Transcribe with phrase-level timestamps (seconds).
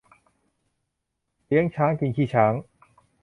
[1.45, 2.53] เลี้ยงช้างกินขี้ช้าง